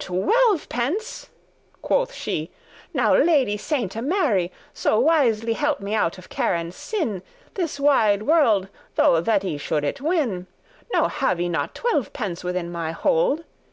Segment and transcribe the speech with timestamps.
[0.00, 1.28] "Twelvepence!"
[1.82, 2.50] quoth she;
[2.92, 7.78] "now lady Sainte Mary So wisly* help me out of care and sin, *surely This
[7.78, 10.48] wide world though that I should it win,
[10.92, 13.44] No have I not twelvepence within my hold.